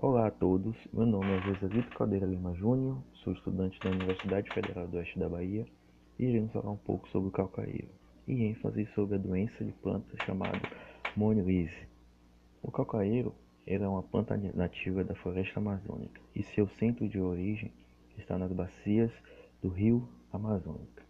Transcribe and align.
Olá 0.00 0.28
a 0.28 0.30
todos, 0.30 0.76
meu 0.92 1.04
nome 1.04 1.26
é 1.26 1.40
José 1.40 1.66
Vitor 1.66 1.92
Caldeira 1.98 2.24
Lima 2.24 2.54
Júnior, 2.54 3.02
sou 3.14 3.32
estudante 3.32 3.80
da 3.80 3.90
Universidade 3.90 4.48
Federal 4.54 4.86
do 4.86 4.96
Oeste 4.96 5.18
da 5.18 5.28
Bahia 5.28 5.66
e 6.16 6.24
iremos 6.24 6.52
falar 6.52 6.70
um 6.70 6.76
pouco 6.76 7.08
sobre 7.08 7.30
o 7.30 7.32
calcaíro 7.32 7.88
e 8.28 8.44
ênfase 8.44 8.86
sobre 8.94 9.16
a 9.16 9.18
doença 9.18 9.64
de 9.64 9.72
planta 9.72 10.16
chamada 10.24 10.60
monilise. 11.16 11.88
O 12.62 12.70
calcaíro 12.70 13.34
era 13.66 13.90
uma 13.90 14.04
planta 14.04 14.36
nativa 14.54 15.02
da 15.02 15.16
floresta 15.16 15.58
amazônica 15.58 16.20
e 16.32 16.44
seu 16.44 16.68
centro 16.68 17.08
de 17.08 17.18
origem 17.18 17.72
está 18.16 18.38
nas 18.38 18.52
bacias 18.52 19.10
do 19.60 19.68
rio 19.68 20.08
Amazônica, 20.32 21.02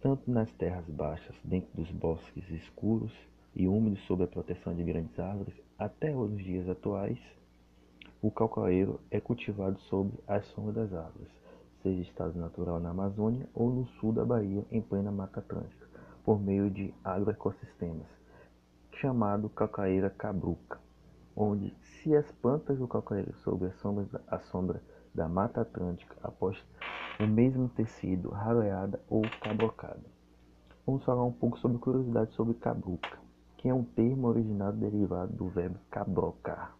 tanto 0.00 0.28
nas 0.28 0.50
terras 0.54 0.86
baixas, 0.88 1.36
dentro 1.44 1.70
dos 1.72 1.88
bosques 1.92 2.50
escuros 2.50 3.12
e 3.54 3.68
úmidos 3.68 4.02
sob 4.06 4.24
a 4.24 4.26
proteção 4.26 4.74
de 4.74 4.82
grandes 4.82 5.16
árvores, 5.20 5.54
até 5.78 6.12
os 6.12 6.36
dias 6.36 6.68
atuais 6.68 7.20
o 8.26 8.30
calcaeiro 8.30 8.98
é 9.10 9.20
cultivado 9.20 9.78
sob 9.80 10.10
a 10.26 10.40
sombra 10.40 10.72
das 10.72 10.94
árvores, 10.94 11.30
seja 11.82 12.00
estado 12.00 12.38
natural 12.38 12.80
na 12.80 12.88
Amazônia 12.88 13.46
ou 13.52 13.68
no 13.68 13.86
sul 14.00 14.14
da 14.14 14.24
Bahia, 14.24 14.64
em 14.72 14.80
plena 14.80 15.12
Mata 15.12 15.40
Atlântica, 15.40 15.86
por 16.24 16.40
meio 16.40 16.70
de 16.70 16.94
agroecossistemas, 17.04 18.08
chamado 18.92 19.50
calcaeira 19.50 20.08
cabruca, 20.08 20.80
onde 21.36 21.76
se 21.82 22.16
as 22.16 22.32
plantas 22.32 22.78
do 22.78 22.88
calcaeiro 22.88 23.34
sob 23.40 23.66
a 23.66 23.72
sombra, 23.72 24.22
a 24.26 24.38
sombra 24.38 24.80
da 25.14 25.28
Mata 25.28 25.60
Atlântica 25.60 26.16
após 26.22 26.56
o 27.20 27.26
mesmo 27.26 27.68
tecido 27.68 28.30
raleada 28.30 28.98
ou 29.06 29.20
cabrocada. 29.42 30.00
Vamos 30.86 31.04
falar 31.04 31.24
um 31.24 31.32
pouco 31.32 31.58
sobre 31.58 31.76
curiosidade 31.76 32.32
sobre 32.32 32.54
cabruca, 32.54 33.18
que 33.58 33.68
é 33.68 33.74
um 33.74 33.84
termo 33.84 34.28
originado 34.28 34.78
derivado 34.78 35.30
do 35.34 35.46
verbo 35.50 35.78
cabrocar 35.90 36.74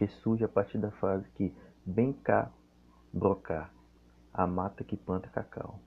que 0.00 0.08
surge 0.22 0.42
a 0.42 0.48
partir 0.48 0.78
da 0.78 0.90
frase 0.92 1.28
que 1.34 1.54
bem 1.84 2.10
cá 2.10 2.50
brocar, 3.12 3.70
a 4.32 4.46
mata 4.46 4.82
que 4.82 4.96
planta 4.96 5.28
cacau. 5.28 5.78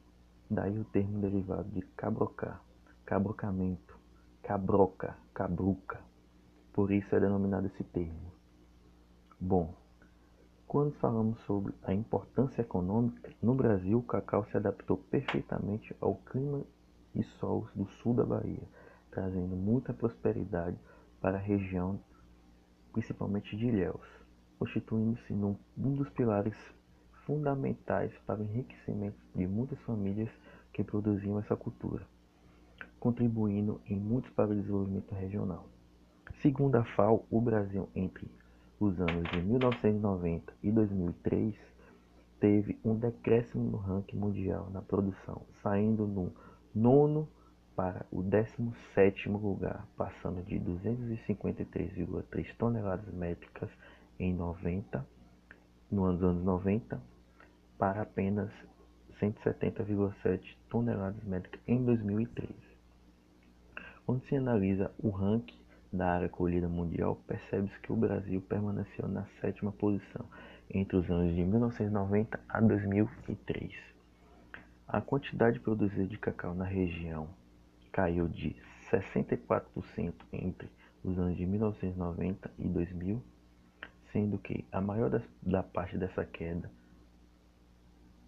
Daí 0.48 0.78
o 0.78 0.86
termo 0.86 1.20
derivado 1.20 1.68
de 1.72 1.82
cabrocar, 1.98 2.62
cabrocamento, 3.06 3.98
cabroca, 4.44 5.18
cabruca. 5.34 6.00
Por 6.74 6.92
isso 6.92 7.16
é 7.16 7.20
denominado 7.20 7.66
esse 7.66 7.84
termo. 7.86 8.32
Bom, 9.40 9.74
quando 10.68 10.94
falamos 11.00 11.40
sobre 11.46 11.74
a 11.82 11.92
importância 11.92 12.62
econômica, 12.62 13.34
no 13.42 13.56
Brasil 13.56 13.98
o 13.98 14.04
cacau 14.04 14.46
se 14.46 14.58
adaptou 14.58 14.96
perfeitamente 14.96 15.96
ao 16.00 16.18
clima 16.18 16.62
e 17.16 17.24
solos 17.40 17.74
do 17.74 17.88
sul 17.88 18.14
da 18.14 18.24
Bahia, 18.24 18.68
trazendo 19.10 19.56
muita 19.56 19.92
prosperidade 19.92 20.78
para 21.20 21.38
a 21.38 21.42
região 21.42 22.00
principalmente 22.94 23.58
de 23.58 23.66
Ilhéus, 23.66 24.08
constituindo-se 24.58 25.34
um 25.34 25.58
dos 25.76 26.10
pilares 26.12 26.56
fundamentais 27.26 28.14
para 28.26 28.40
o 28.40 28.44
enriquecimento 28.44 29.18
de 29.36 29.46
muitas 29.48 29.80
famílias 29.82 30.30
que 30.72 30.84
produziam 30.84 31.40
essa 31.40 31.56
cultura, 31.56 32.06
contribuindo 33.00 33.82
em 33.88 33.98
muito 33.98 34.32
para 34.32 34.52
o 34.52 34.56
desenvolvimento 34.56 35.14
regional. 35.14 35.68
Segundo 36.42 36.76
a 36.76 36.84
FAO, 36.84 37.26
o 37.30 37.42
Brasil 37.42 37.90
entre 37.96 38.30
os 38.80 39.00
anos 39.00 39.30
de 39.32 39.42
1990 39.42 40.54
e 40.62 40.72
2003 40.72 41.56
teve 42.40 42.78
um 42.84 42.96
decréscimo 42.96 43.64
no 43.64 43.78
ranking 43.78 44.18
mundial 44.18 44.70
na 44.72 44.82
produção, 44.82 45.42
saindo 45.62 46.06
no 46.06 46.32
nono 46.76 47.28
para 47.76 48.06
o 48.12 48.22
17º 48.22 49.42
lugar, 49.42 49.88
passando 49.98 50.44
de 50.44 50.60
253,3 50.60 52.56
toneladas 52.58 53.14
métricas 53.14 53.70
em 54.20 54.34
90, 54.34 55.06
no 55.92 56.06
ano 56.06 56.18
dos 56.18 56.30
anos 56.30 56.44
90, 56.44 57.02
para 57.78 58.04
apenas 58.04 58.52
170,7 59.20 60.56
toneladas 60.70 61.24
métricas 61.24 61.60
em 61.68 61.84
2013. 61.84 62.54
Quando 64.06 64.24
se 64.26 64.36
analisa 64.36 64.92
o 65.00 65.10
ranking 65.10 65.58
da 65.92 66.08
área 66.14 66.30
colhida 66.30 66.68
mundial, 66.68 67.16
percebe-se 67.28 67.80
que 67.80 67.92
o 67.92 67.96
Brasil 67.96 68.42
permaneceu 68.42 69.08
na 69.08 69.26
sétima 69.40 69.72
posição 69.72 70.26
entre 70.70 70.98
os 70.98 71.10
anos 71.10 71.34
de 71.34 71.44
1990 71.44 72.40
a 72.50 72.62
2003. 72.62 73.72
A 74.88 75.02
quantidade 75.02 75.60
produzida 75.60 76.06
de 76.06 76.18
cacau 76.18 76.54
na 76.54 76.66
região 76.66 77.30
caiu 77.94 78.28
de 78.28 78.56
64% 78.92 80.14
entre 80.34 80.70
os 81.04 81.18
anos 81.18 81.38
de 81.38 81.46
1990 81.46 82.52
e 82.58 82.68
2000, 82.68 83.24
sendo 84.12 84.38
que 84.38 84.66
a 84.72 84.82
maior 84.82 85.22
da 85.42 85.64
parte 85.64 85.98
dessa 85.98 86.26
queda 86.26 86.70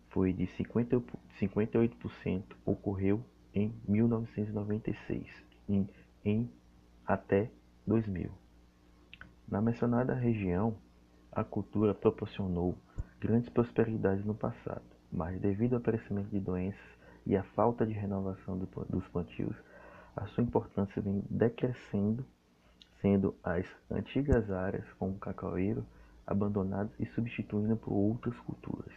foi 0.10 0.32
de 0.32 0.48
50, 0.48 1.02
58% 1.42 2.44
ocorreu 2.64 3.22
em 3.54 3.74
1996 3.88 5.28
e 5.68 5.86
em 6.24 6.50
até 7.06 7.50
2000. 7.88 8.32
Na 9.48 9.62
mencionada 9.62 10.14
região, 10.14 10.78
a 11.32 11.44
cultura 11.44 11.94
proporcionou 11.94 12.76
grandes 13.20 13.50
prosperidades 13.50 14.24
no 14.24 14.34
passado, 14.34 14.86
mas 15.12 15.40
devido 15.40 15.74
ao 15.74 15.80
aparecimento 15.80 16.30
de 16.30 16.40
doenças 16.40 16.95
e 17.26 17.36
a 17.36 17.44
falta 17.44 17.86
de 17.86 17.94
renovação 17.94 18.58
do, 18.58 18.68
dos 18.90 19.08
plantios, 19.08 19.56
a 20.16 20.26
sua 20.28 20.44
importância 20.44 21.02
vem 21.02 21.24
decrescendo, 21.30 22.26
sendo 23.02 23.36
as 23.44 23.66
antigas 23.90 24.50
áreas 24.52 24.86
como 24.94 25.18
cacaueiro 25.18 25.86
abandonadas 26.26 26.92
e 27.00 27.06
substituindo 27.08 27.76
por 27.76 27.94
outras 27.94 28.38
culturas. 28.40 28.94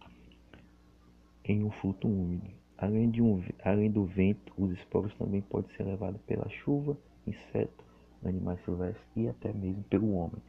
em 1.45 1.65
um 1.65 1.71
fruto 1.71 2.09
úmido 2.09 2.51
Além, 2.79 3.11
de 3.11 3.23
um, 3.23 3.43
além 3.65 3.91
do 3.91 4.05
vento, 4.05 4.53
os 4.59 4.71
esporos 4.73 5.15
também 5.15 5.41
podem 5.41 5.75
ser 5.77 5.85
levados 5.85 6.21
pela 6.23 6.49
chuva, 6.49 6.97
insetos, 7.27 7.87
animais 8.25 8.63
silvestres 8.65 9.07
e 9.17 9.29
até 9.29 9.53
mesmo 9.53 9.83
pelo 9.85 10.13
homem. 10.15 10.43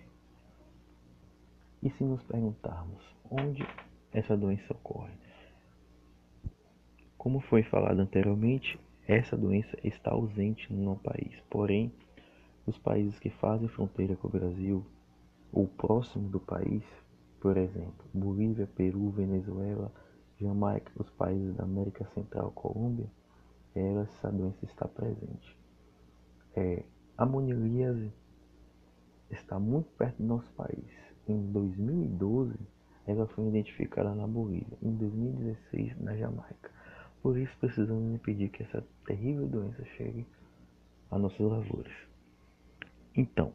E 1.82 1.90
se 1.92 2.04
nos 2.04 2.22
perguntarmos 2.24 3.04
onde 3.30 3.66
essa 4.12 4.36
doença 4.36 4.74
ocorre? 4.74 5.14
Como 7.18 7.40
foi 7.40 7.64
falado 7.64 8.00
anteriormente, 8.00 8.80
essa 9.08 9.38
doença 9.38 9.78
está 9.84 10.12
ausente 10.12 10.72
no 10.72 10.96
país. 10.98 11.34
Porém, 11.50 11.92
os 12.66 12.78
países 12.78 13.18
que 13.20 13.30
fazem 13.30 13.68
fronteira 13.68 14.16
com 14.16 14.28
o 14.28 14.32
Brasil 14.32 14.86
ou 15.52 15.68
próximo 15.68 16.28
do 16.30 16.40
país, 16.40 16.84
por 17.40 17.58
exemplo, 17.58 18.06
Bolívia, 18.14 18.68
Peru, 18.76 19.10
Venezuela, 19.10 19.92
Jamaica, 20.40 20.92
os 20.96 21.10
países 21.12 21.56
da 21.56 21.64
América 21.64 22.06
Central, 22.14 22.52
Colômbia, 22.52 23.08
essa 23.76 24.32
doença 24.32 24.66
está 24.66 24.88
presente. 24.88 25.58
É, 26.56 26.84
a 27.18 27.26
monilíase 27.26 28.12
está 29.30 29.60
muito 29.60 29.90
perto 29.98 30.18
do 30.18 30.28
nosso 30.28 30.52
país. 30.54 30.86
Em 31.28 31.52
2012, 31.52 32.56
ela 33.06 33.28
foi 33.28 33.48
identificada 33.48 34.14
na 34.14 34.28
Bolívia, 34.28 34.78
em 34.82 34.92
2016 34.96 36.00
na 36.00 36.16
Jamaica. 36.16 36.72
Por 37.22 37.38
isso 37.38 37.56
precisamos 37.60 38.14
impedir 38.14 38.50
que 38.50 38.64
essa 38.64 38.84
terrível 39.06 39.48
doença 39.48 39.84
chegue 39.98 40.26
a 41.10 41.18
nossas 41.18 41.40
lavouras. 41.40 41.94
Então, 43.16 43.54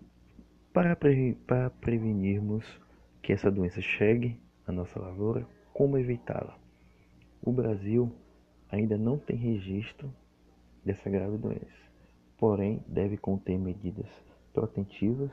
para, 0.73 0.97
pre 0.97 1.35
para 1.47 1.71
prevenirmos 1.71 2.65
que 3.23 3.33
essa 3.33 3.51
doença 3.51 3.81
chegue 3.81 4.41
à 4.67 4.73
nossa 4.73 4.99
lavoura, 4.99 5.47
como 5.73 5.99
evitá-la? 5.99 6.62
O 7.45 7.51
Brasil 7.51 8.13
ainda 8.71 8.97
não 8.97 9.19
tem 9.19 9.37
registro 9.37 10.15
dessa 10.85 11.11
grave 11.11 11.37
doença, 11.37 11.91
porém 12.39 12.85
deve 12.87 13.17
conter 13.17 13.59
medidas 13.59 14.09
protetivas 14.53 15.33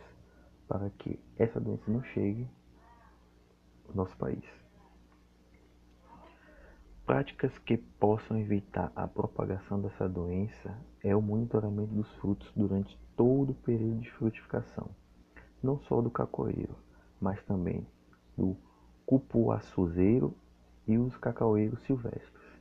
para 0.68 0.90
que 0.90 1.20
essa 1.38 1.60
doença 1.60 1.84
não 1.92 2.02
chegue 2.02 2.48
ao 3.88 3.94
nosso 3.94 4.18
país. 4.18 4.44
Práticas 7.06 7.56
que 7.60 7.78
possam 7.78 8.40
evitar 8.40 8.92
a 8.96 9.08
propagação 9.08 9.80
dessa 9.80 10.10
doença 10.10 10.76
é 11.04 11.16
o 11.16 11.22
monitoramento 11.22 11.94
dos 11.94 12.12
frutos 12.16 12.52
durante 12.56 12.98
todo 13.16 13.52
o 13.52 13.56
período 13.56 14.00
de 14.00 14.12
frutificação, 14.12 14.90
não 15.62 15.80
só 15.82 16.02
do 16.02 16.10
cacoeiro, 16.10 16.76
mas 17.22 17.40
também 17.44 17.86
do 18.36 18.56
cupuaçuzeiro 19.06 20.36
e 20.90 20.98
os 20.98 21.16
cacaueiros 21.18 21.80
silvestres. 21.84 22.60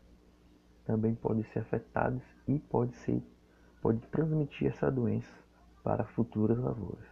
Também 0.84 1.14
podem 1.14 1.44
ser 1.44 1.60
afetados 1.60 2.22
e 2.46 2.58
pode, 2.58 2.94
ser, 2.96 3.22
pode 3.80 4.00
transmitir 4.08 4.69
essa 4.69 4.90
doença 4.90 5.32
para 5.82 6.04
futuras 6.04 6.58
lavouras. 6.58 7.06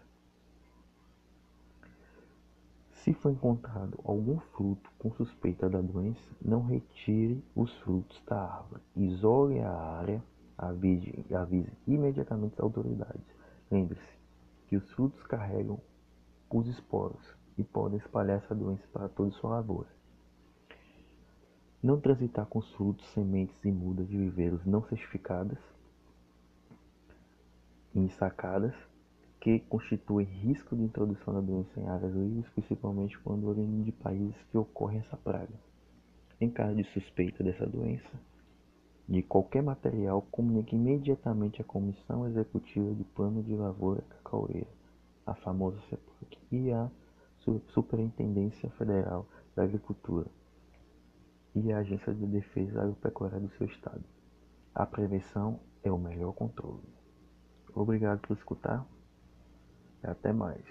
Se 2.91 3.15
for 3.15 3.31
encontrado 3.31 3.99
algum 4.05 4.39
fruto 4.39 4.91
com 4.99 5.11
suspeita 5.13 5.71
da 5.71 5.81
doença, 5.81 6.21
não 6.43 6.67
retire 6.67 7.43
os 7.55 7.73
frutos 7.79 8.23
da 8.27 8.39
árvore. 8.39 8.83
Isole 8.95 9.61
a 9.61 9.71
área, 9.73 10.23
avise, 10.59 11.25
avise 11.35 11.73
imediatamente 11.87 12.55
as 12.55 12.61
autoridades. 12.61 13.25
Lembre-se 13.71 14.19
que 14.67 14.77
os 14.77 14.93
frutos 14.93 15.23
carregam 15.23 15.81
os 16.51 16.67
esporos 16.67 17.35
e 17.57 17.65
podem 17.65 17.99
espalhar 17.99 18.39
essa 18.39 18.55
doença 18.55 18.87
para 18.93 19.09
toda 19.09 19.31
sua 19.31 19.51
lavoura. 19.51 19.96
Não 21.87 22.01
transitar 22.01 22.47
com 22.47 22.59
os 22.59 22.69
frutos, 22.73 23.07
sementes 23.11 23.65
e 23.65 23.71
mudas 23.71 24.09
de 24.09 24.17
viveiros 24.17 24.67
não 24.67 24.83
certificadas 24.83 25.57
e 27.95 28.01
ensacadas 28.01 28.75
que 29.39 29.61
constituem 29.61 30.27
risco 30.27 30.75
de 30.75 30.83
introdução 30.83 31.35
da 31.35 31.41
doença 31.41 31.79
em 31.79 31.87
áreas 31.87 32.13
livres, 32.13 32.53
principalmente 32.55 33.17
quando 33.21 33.47
oriundem 33.47 33.85
de 33.85 33.93
países 33.93 34.35
que 34.51 34.59
ocorre 34.59 34.99
essa 34.99 35.17
praga. 35.17 35.55
Em 36.41 36.51
caso 36.51 36.75
de 36.75 36.83
suspeita 36.91 37.45
dessa 37.45 37.65
doença, 37.65 38.11
de 39.09 39.23
qualquer 39.23 39.63
material, 39.63 40.27
comunique 40.33 40.75
imediatamente 40.75 41.63
à 41.63 41.65
Comissão 41.65 42.27
Executiva 42.27 42.93
de 42.97 43.05
Plano 43.05 43.45
de 43.45 43.55
Lavoura 43.55 44.03
Cacaueira, 44.11 44.67
a 45.25 45.37
famosa 45.37 45.79
CEPAC, 45.89 46.37
e 46.51 46.73
à 46.73 46.91
Superintendência 47.69 48.69
Federal 48.71 49.25
da 49.55 49.63
Agricultura 49.63 50.27
e 51.57 51.73
à 51.73 51.79
Agência 51.79 52.13
de 52.13 52.27
Defesa 52.27 52.83
Agropecuária 52.83 53.41
do 53.41 53.49
seu 53.57 53.67
estado. 53.67 54.05
A 54.75 54.85
prevenção 54.85 55.59
é 55.83 55.91
o 55.91 55.97
melhor 55.97 56.35
controle. 56.35 56.87
Obrigado 57.75 58.21
por 58.21 58.37
escutar. 58.37 58.87
Até 60.03 60.33
mais. 60.33 60.65